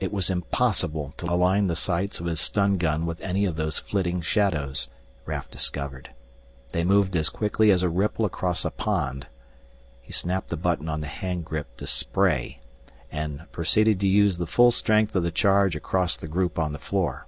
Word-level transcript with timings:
It 0.00 0.10
was 0.10 0.30
impossible 0.30 1.12
to 1.18 1.26
align 1.26 1.66
the 1.66 1.76
sights 1.76 2.18
of 2.18 2.24
his 2.24 2.40
stun 2.40 2.78
gun 2.78 3.04
with 3.04 3.20
any 3.20 3.44
of 3.44 3.56
those 3.56 3.78
flitting 3.78 4.22
shadows, 4.22 4.88
Raf 5.26 5.50
discovered. 5.50 6.08
They 6.72 6.82
moved 6.82 7.14
as 7.14 7.28
quickly 7.28 7.70
as 7.70 7.82
a 7.82 7.90
ripple 7.90 8.24
across 8.24 8.64
a 8.64 8.70
pond. 8.70 9.26
He 10.00 10.14
snapped 10.14 10.48
the 10.48 10.56
button 10.56 10.88
on 10.88 11.02
the 11.02 11.08
hand 11.08 11.44
grip 11.44 11.76
to 11.76 11.86
"spray" 11.86 12.60
and 13.12 13.42
proceeded 13.52 14.00
to 14.00 14.06
use 14.08 14.38
the 14.38 14.46
full 14.46 14.70
strength 14.70 15.14
of 15.14 15.22
the 15.24 15.30
charge 15.30 15.76
across 15.76 16.16
the 16.16 16.26
group 16.26 16.58
on 16.58 16.72
the 16.72 16.78
floor. 16.78 17.26